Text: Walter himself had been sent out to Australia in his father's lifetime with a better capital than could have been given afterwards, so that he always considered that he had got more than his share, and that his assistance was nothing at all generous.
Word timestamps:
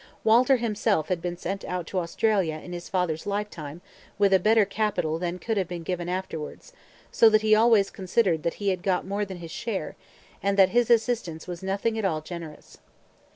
Walter 0.23 0.55
himself 0.57 1.09
had 1.09 1.21
been 1.21 1.37
sent 1.37 1.63
out 1.65 1.85
to 1.85 1.99
Australia 1.99 2.55
in 2.55 2.73
his 2.73 2.89
father's 2.89 3.27
lifetime 3.27 3.81
with 4.17 4.33
a 4.33 4.39
better 4.39 4.65
capital 4.65 5.19
than 5.19 5.37
could 5.37 5.57
have 5.57 5.67
been 5.67 5.83
given 5.83 6.09
afterwards, 6.09 6.73
so 7.11 7.29
that 7.29 7.43
he 7.43 7.53
always 7.53 7.91
considered 7.91 8.41
that 8.41 8.55
he 8.55 8.69
had 8.69 8.81
got 8.81 9.05
more 9.05 9.25
than 9.25 9.37
his 9.37 9.51
share, 9.51 9.95
and 10.41 10.57
that 10.57 10.69
his 10.69 10.89
assistance 10.89 11.45
was 11.47 11.61
nothing 11.61 11.99
at 11.99 12.03
all 12.05 12.21
generous. 12.21 12.79